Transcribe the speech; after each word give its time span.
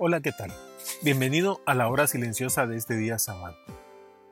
Hola, 0.00 0.20
¿qué 0.20 0.30
tal? 0.30 0.52
Bienvenido 1.02 1.60
a 1.66 1.74
la 1.74 1.88
hora 1.88 2.06
silenciosa 2.06 2.68
de 2.68 2.76
este 2.76 2.96
día 2.96 3.18
sábado. 3.18 3.56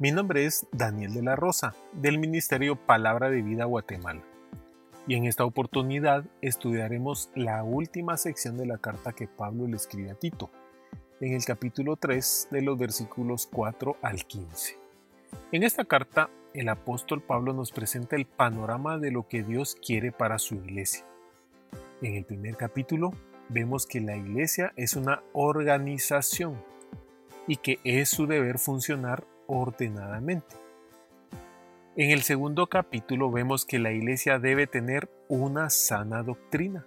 Mi 0.00 0.10
nombre 0.10 0.44
es 0.44 0.66
Daniel 0.72 1.14
de 1.14 1.22
la 1.22 1.36
Rosa, 1.36 1.72
del 1.92 2.18
Ministerio 2.18 2.74
Palabra 2.74 3.30
de 3.30 3.42
Vida 3.42 3.64
Guatemala. 3.66 4.24
Y 5.06 5.14
en 5.14 5.24
esta 5.24 5.44
oportunidad 5.44 6.24
estudiaremos 6.40 7.30
la 7.36 7.62
última 7.62 8.16
sección 8.16 8.56
de 8.56 8.66
la 8.66 8.78
carta 8.78 9.12
que 9.12 9.28
Pablo 9.28 9.68
le 9.68 9.76
escribe 9.76 10.10
a 10.10 10.16
Tito, 10.16 10.50
en 11.20 11.32
el 11.32 11.44
capítulo 11.44 11.94
3 11.94 12.48
de 12.50 12.62
los 12.62 12.76
versículos 12.76 13.48
4 13.52 13.98
al 14.02 14.24
15. 14.24 14.80
En 15.52 15.62
esta 15.62 15.84
carta, 15.84 16.28
el 16.54 16.70
apóstol 16.70 17.22
Pablo 17.22 17.52
nos 17.52 17.70
presenta 17.70 18.16
el 18.16 18.26
panorama 18.26 18.98
de 18.98 19.12
lo 19.12 19.28
que 19.28 19.44
Dios 19.44 19.76
quiere 19.76 20.10
para 20.10 20.40
su 20.40 20.56
iglesia. 20.56 21.06
En 22.00 22.16
el 22.16 22.24
primer 22.24 22.56
capítulo, 22.56 23.12
vemos 23.52 23.86
que 23.86 24.00
la 24.00 24.16
iglesia 24.16 24.72
es 24.76 24.96
una 24.96 25.22
organización 25.32 26.62
y 27.46 27.56
que 27.56 27.78
es 27.84 28.08
su 28.08 28.26
deber 28.26 28.58
funcionar 28.58 29.24
ordenadamente. 29.46 30.56
En 31.96 32.10
el 32.10 32.22
segundo 32.22 32.68
capítulo 32.68 33.30
vemos 33.30 33.66
que 33.66 33.78
la 33.78 33.92
iglesia 33.92 34.38
debe 34.38 34.66
tener 34.66 35.10
una 35.28 35.68
sana 35.68 36.22
doctrina 36.22 36.86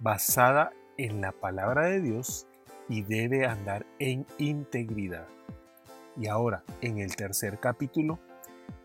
basada 0.00 0.72
en 0.96 1.20
la 1.20 1.32
palabra 1.32 1.86
de 1.86 2.00
Dios 2.00 2.46
y 2.88 3.02
debe 3.02 3.44
andar 3.44 3.84
en 3.98 4.26
integridad. 4.38 5.26
Y 6.16 6.28
ahora, 6.28 6.64
en 6.80 6.98
el 6.98 7.14
tercer 7.14 7.60
capítulo, 7.60 8.18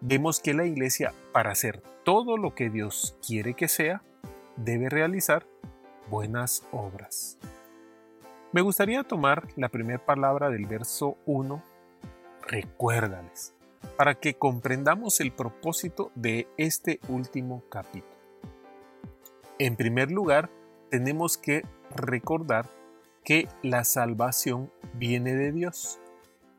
vemos 0.01 0.41
que 0.41 0.53
la 0.53 0.65
iglesia, 0.65 1.13
para 1.31 1.51
hacer 1.51 1.81
todo 2.03 2.35
lo 2.35 2.53
que 2.53 2.69
Dios 2.69 3.17
quiere 3.25 3.53
que 3.53 3.69
sea, 3.69 4.03
debe 4.57 4.89
realizar 4.89 5.47
buenas 6.13 6.63
obras. 6.71 7.39
Me 8.51 8.61
gustaría 8.61 9.03
tomar 9.03 9.47
la 9.55 9.69
primera 9.69 9.97
palabra 9.97 10.51
del 10.51 10.67
verso 10.67 11.17
1, 11.25 11.63
recuérdales, 12.47 13.55
para 13.97 14.13
que 14.13 14.35
comprendamos 14.35 15.19
el 15.21 15.31
propósito 15.31 16.11
de 16.13 16.47
este 16.57 16.99
último 17.07 17.63
capítulo. 17.67 18.13
En 19.57 19.75
primer 19.75 20.11
lugar, 20.11 20.51
tenemos 20.91 21.35
que 21.35 21.65
recordar 21.95 22.69
que 23.23 23.47
la 23.63 23.83
salvación 23.83 24.71
viene 24.93 25.33
de 25.33 25.51
Dios. 25.51 25.99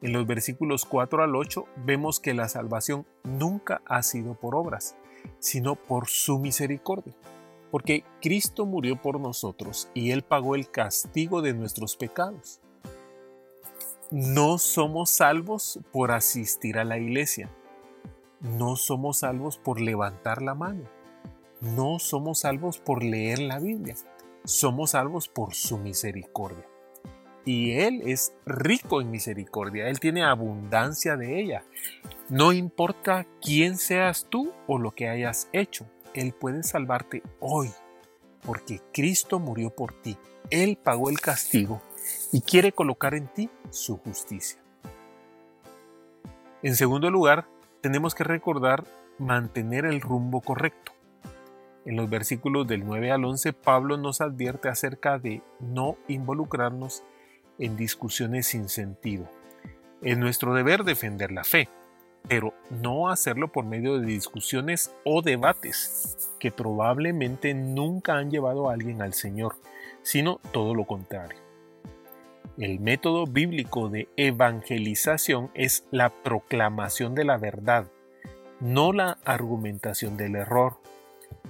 En 0.02 0.12
los 0.14 0.26
versículos 0.26 0.84
4 0.84 1.22
al 1.22 1.36
8 1.36 1.64
vemos 1.76 2.18
que 2.18 2.34
la 2.34 2.48
salvación 2.48 3.06
nunca 3.22 3.82
ha 3.86 4.02
sido 4.02 4.34
por 4.34 4.56
obras, 4.56 4.96
sino 5.38 5.76
por 5.76 6.08
su 6.08 6.40
misericordia 6.40 7.14
porque 7.74 8.04
Cristo 8.22 8.66
murió 8.66 9.02
por 9.02 9.18
nosotros 9.18 9.90
y 9.94 10.12
Él 10.12 10.22
pagó 10.22 10.54
el 10.54 10.70
castigo 10.70 11.42
de 11.42 11.54
nuestros 11.54 11.96
pecados. 11.96 12.60
No 14.12 14.58
somos 14.58 15.10
salvos 15.10 15.80
por 15.90 16.12
asistir 16.12 16.78
a 16.78 16.84
la 16.84 16.98
iglesia. 16.98 17.50
No 18.38 18.76
somos 18.76 19.18
salvos 19.18 19.58
por 19.58 19.80
levantar 19.80 20.40
la 20.40 20.54
mano. 20.54 20.84
No 21.60 21.98
somos 21.98 22.38
salvos 22.38 22.78
por 22.78 23.02
leer 23.02 23.40
la 23.40 23.58
Biblia. 23.58 23.96
Somos 24.44 24.92
salvos 24.92 25.26
por 25.26 25.54
su 25.54 25.76
misericordia. 25.76 26.68
Y 27.44 27.72
Él 27.72 28.02
es 28.06 28.36
rico 28.46 29.00
en 29.00 29.10
misericordia. 29.10 29.88
Él 29.88 29.98
tiene 29.98 30.22
abundancia 30.22 31.16
de 31.16 31.40
ella. 31.40 31.64
No 32.28 32.52
importa 32.52 33.26
quién 33.42 33.78
seas 33.78 34.28
tú 34.30 34.52
o 34.68 34.78
lo 34.78 34.92
que 34.92 35.08
hayas 35.08 35.48
hecho. 35.52 35.86
Él 36.14 36.32
puede 36.32 36.62
salvarte 36.62 37.22
hoy, 37.40 37.70
porque 38.44 38.80
Cristo 38.92 39.38
murió 39.38 39.70
por 39.70 39.92
ti. 39.92 40.16
Él 40.50 40.78
pagó 40.82 41.10
el 41.10 41.20
castigo 41.20 41.82
y 42.32 42.40
quiere 42.42 42.72
colocar 42.72 43.14
en 43.14 43.28
ti 43.28 43.50
su 43.70 43.96
justicia. 43.98 44.58
En 46.62 46.76
segundo 46.76 47.10
lugar, 47.10 47.46
tenemos 47.80 48.14
que 48.14 48.24
recordar 48.24 48.84
mantener 49.18 49.84
el 49.84 50.00
rumbo 50.00 50.40
correcto. 50.40 50.92
En 51.84 51.96
los 51.96 52.08
versículos 52.08 52.66
del 52.66 52.86
9 52.86 53.12
al 53.12 53.24
11, 53.24 53.52
Pablo 53.52 53.98
nos 53.98 54.20
advierte 54.20 54.68
acerca 54.68 55.18
de 55.18 55.42
no 55.60 55.98
involucrarnos 56.08 57.04
en 57.58 57.76
discusiones 57.76 58.46
sin 58.46 58.68
sentido. 58.68 59.28
Es 60.00 60.16
nuestro 60.16 60.54
deber 60.54 60.84
defender 60.84 61.30
la 61.30 61.44
fe, 61.44 61.68
pero 62.28 62.54
no 62.70 63.10
hacerlo 63.10 63.48
por 63.48 63.64
medio 63.64 63.98
de 63.98 64.06
discusiones 64.06 64.94
o 65.04 65.22
debates 65.22 66.30
que 66.38 66.50
probablemente 66.50 67.54
nunca 67.54 68.14
han 68.14 68.30
llevado 68.30 68.68
a 68.68 68.72
alguien 68.72 69.02
al 69.02 69.14
Señor, 69.14 69.56
sino 70.02 70.40
todo 70.52 70.74
lo 70.74 70.84
contrario. 70.84 71.38
El 72.56 72.78
método 72.78 73.26
bíblico 73.26 73.88
de 73.88 74.08
evangelización 74.16 75.50
es 75.54 75.84
la 75.90 76.10
proclamación 76.10 77.14
de 77.14 77.24
la 77.24 77.36
verdad, 77.36 77.86
no 78.60 78.92
la 78.92 79.18
argumentación 79.24 80.16
del 80.16 80.36
error. 80.36 80.78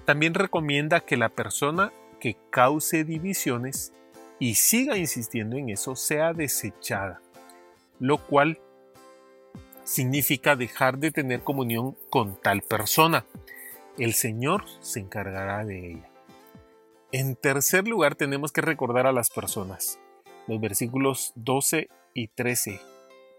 También 0.07 0.35
recomienda 0.35 1.01
que 1.01 1.17
la 1.17 1.29
persona 1.29 1.93
que 2.19 2.37
cause 2.51 3.05
divisiones 3.05 3.93
y 4.39 4.55
siga 4.55 4.97
insistiendo 4.97 5.57
en 5.57 5.69
eso 5.69 5.95
sea 5.95 6.33
desechada, 6.33 7.21
lo 8.01 8.19
cual 8.19 8.59
significa 9.85 10.57
dejar 10.57 10.99
de 10.99 11.11
tener 11.11 11.43
comunión 11.43 11.97
con 12.11 12.41
tal 12.41 12.63
persona. 12.63 13.25
El 13.99 14.15
Señor 14.15 14.65
se 14.81 15.01
encargará 15.01 15.65
de 15.65 15.93
ella. 15.93 16.11
En 17.13 17.37
tercer 17.37 17.87
lugar, 17.87 18.17
tenemos 18.17 18.51
que 18.51 18.61
recordar 18.61 19.07
a 19.07 19.13
las 19.13 19.31
personas. 19.31 20.01
Los 20.49 20.61
versículos 20.61 21.33
12 21.37 21.89
y 22.13 22.29
13. 22.29 22.81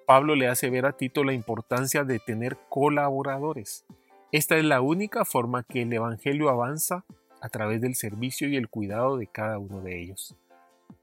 Pablo 0.06 0.36
le 0.36 0.48
hace 0.48 0.70
ver 0.70 0.86
a 0.86 0.94
Tito 0.94 1.24
la 1.24 1.34
importancia 1.34 2.04
de 2.04 2.20
tener 2.20 2.58
colaboradores. 2.70 3.86
Esta 4.32 4.56
es 4.56 4.64
la 4.64 4.82
única 4.82 5.26
forma 5.26 5.64
que 5.64 5.82
el 5.82 5.92
Evangelio 5.92 6.50
avanza 6.50 7.04
a 7.42 7.50
través 7.50 7.82
del 7.82 7.96
servicio 7.96 8.48
y 8.48 8.56
el 8.56 8.70
cuidado 8.70 9.18
de 9.18 9.28
cada 9.28 9.58
uno 9.60 9.82
de 9.82 10.02
ellos. 10.02 10.36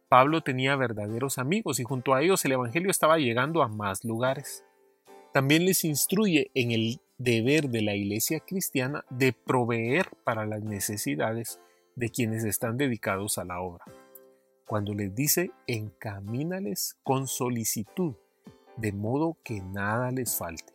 Pablo 0.09 0.43
tenía 0.43 0.77
verdaderos 0.77 1.39
amigos 1.39 1.81
y 1.81 1.85
junto 1.85 2.15
a 2.15 2.23
ellos 2.23 2.45
el 2.45 2.53
Evangelio 2.53 2.91
estaba 2.91 3.19
llegando 3.19 3.63
a 3.63 3.69
más 3.69 4.05
lugares. 4.05 4.65
También 5.33 5.65
les 5.65 5.85
instruye 5.85 6.51
en 6.55 6.73
el 6.73 7.01
deber 7.17 7.71
de 7.71 7.81
la 7.81 7.95
iglesia 7.95 8.41
cristiana 8.41 9.05
de 9.09 9.33
proveer 9.33 10.11
para 10.25 10.45
las 10.45 10.63
necesidades 10.63 11.59
de 11.97 12.11
quienes 12.11 12.45
están 12.45 12.77
dedicados 12.77 13.39
a 13.39 13.45
la 13.45 13.61
obra. 13.61 13.85
Cuando 14.67 14.93
les 14.93 15.15
dice, 15.15 15.51
encamínales 15.67 16.99
con 17.03 17.29
solicitud, 17.29 18.15
de 18.77 18.93
modo 18.93 19.39
que 19.43 19.63
nada 19.63 20.11
les 20.11 20.37
falte. 20.37 20.75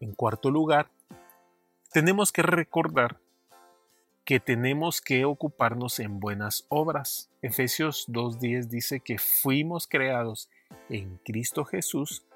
En 0.00 0.14
cuarto 0.14 0.50
lugar, 0.50 0.90
tenemos 1.92 2.32
que 2.32 2.42
recordar 2.42 3.18
que 4.24 4.40
tenemos 4.40 5.02
que 5.02 5.24
ocuparnos 5.24 5.98
en 6.00 6.18
buenas 6.18 6.64
obras. 6.68 7.30
Efesios 7.42 8.08
2.10 8.08 8.68
dice 8.68 9.00
que 9.00 9.18
fuimos 9.18 9.86
creados 9.86 10.48
en 10.88 11.18
Cristo 11.18 11.64
Jesús 11.64 12.26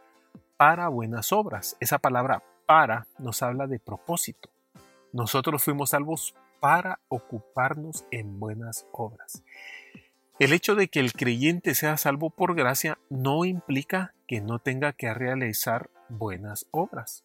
para 0.61 0.89
buenas 0.89 1.33
obras. 1.33 1.75
Esa 1.81 1.99
palabra 1.99 2.43
para 2.67 3.07
nos 3.19 3.43
habla 3.43 3.67
de 3.67 3.79
propósito. 3.79 4.51
Nosotros 5.11 5.65
fuimos 5.65 5.89
salvos 5.89 6.35
para 6.61 7.01
ocuparnos 7.09 8.05
en 8.11 8.39
buenas 8.39 8.85
obras. 8.93 9.43
El 10.39 10.53
hecho 10.53 10.75
de 10.75 10.89
que 10.89 11.01
el 11.01 11.15
creyente 11.15 11.75
sea 11.75 11.97
salvo 11.97 12.29
por 12.29 12.55
gracia 12.55 12.99
no 13.09 13.47
implica 13.47 14.13
que 14.27 14.43
no 14.43 14.59
tenga 14.59 14.93
que 14.93 15.15
realizar 15.15 15.89
buenas 16.11 16.67
obras. 16.73 17.25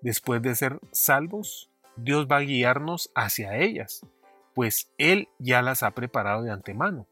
Después 0.00 0.40
de 0.40 0.54
ser 0.54 0.80
salvos, 0.90 1.68
Dios 1.96 2.28
va 2.32 2.38
a 2.38 2.40
guiarnos 2.40 3.10
hacia 3.14 3.58
ellas, 3.58 4.06
pues 4.54 4.90
Él 4.96 5.28
ya 5.38 5.60
las 5.60 5.82
ha 5.82 5.90
preparado 5.90 6.44
de 6.44 6.50
antemano, 6.50 7.06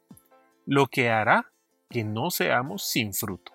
lo 0.64 0.86
que 0.86 1.10
hará 1.10 1.52
que 1.90 2.04
no 2.04 2.30
seamos 2.30 2.84
sin 2.84 3.12
fruto. 3.12 3.52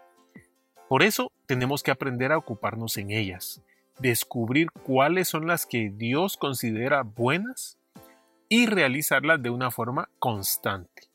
Por 0.87 1.01
eso 1.03 1.31
tenemos 1.51 1.83
que 1.83 1.91
aprender 1.91 2.31
a 2.31 2.37
ocuparnos 2.37 2.95
en 2.95 3.11
ellas, 3.11 3.61
descubrir 3.99 4.71
cuáles 4.71 5.27
son 5.27 5.47
las 5.47 5.65
que 5.65 5.89
Dios 5.89 6.37
considera 6.37 7.03
buenas 7.03 7.77
y 8.47 8.67
realizarlas 8.67 9.43
de 9.43 9.49
una 9.49 9.69
forma 9.69 10.07
constante. 10.17 11.09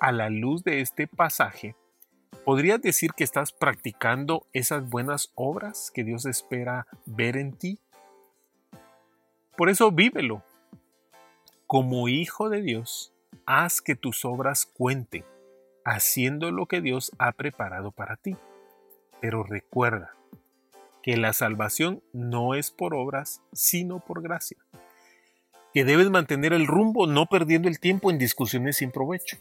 a 0.00 0.12
la 0.12 0.28
luz 0.28 0.64
de 0.64 0.82
este 0.82 1.06
pasaje, 1.06 1.74
¿podrías 2.44 2.82
decir 2.82 3.12
que 3.14 3.24
estás 3.24 3.50
practicando 3.50 4.46
esas 4.52 4.86
buenas 4.86 5.32
obras 5.34 5.90
que 5.94 6.04
Dios 6.04 6.26
espera 6.26 6.86
ver 7.06 7.38
en 7.38 7.54
ti? 7.54 7.78
Por 9.56 9.70
eso 9.70 9.90
vívelo. 9.90 10.42
Como 11.66 12.08
hijo 12.08 12.50
de 12.50 12.60
Dios, 12.60 13.14
haz 13.46 13.80
que 13.80 13.96
tus 13.96 14.26
obras 14.26 14.66
cuenten, 14.66 15.24
haciendo 15.86 16.50
lo 16.50 16.66
que 16.66 16.82
Dios 16.82 17.12
ha 17.18 17.32
preparado 17.32 17.92
para 17.92 18.16
ti. 18.16 18.36
Pero 19.20 19.42
recuerda 19.42 20.14
que 21.02 21.16
la 21.16 21.32
salvación 21.32 22.02
no 22.12 22.54
es 22.54 22.70
por 22.70 22.94
obras, 22.94 23.40
sino 23.52 24.00
por 24.00 24.22
gracia. 24.22 24.58
Que 25.72 25.84
debes 25.84 26.10
mantener 26.10 26.52
el 26.52 26.66
rumbo 26.66 27.06
no 27.06 27.26
perdiendo 27.26 27.68
el 27.68 27.80
tiempo 27.80 28.10
en 28.10 28.18
discusiones 28.18 28.76
sin 28.76 28.90
provecho. 28.90 29.36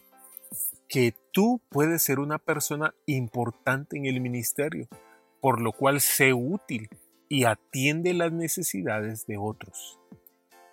Que 0.87 1.13
tú 1.31 1.61
puedes 1.69 2.01
ser 2.01 2.19
una 2.19 2.37
persona 2.37 2.93
importante 3.05 3.97
en 3.97 4.05
el 4.05 4.21
ministerio, 4.21 4.87
por 5.41 5.61
lo 5.61 5.71
cual 5.71 5.99
sé 5.99 6.33
útil 6.33 6.89
y 7.29 7.43
atiende 7.43 8.13
las 8.13 8.31
necesidades 8.31 9.25
de 9.27 9.37
otros. 9.37 9.99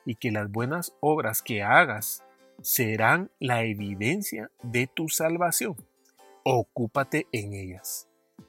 Y 0.04 0.16
que 0.16 0.30
las 0.30 0.50
buenas 0.50 0.94
obras 1.00 1.42
que 1.42 1.62
hagas 1.62 2.22
serán 2.62 3.30
la 3.40 3.64
evidencia 3.64 4.50
de 4.62 4.86
tu 4.86 5.08
salvación. 5.08 5.74
Ocúpate 6.44 7.26
en 7.32 7.54
ellas. 7.54 8.08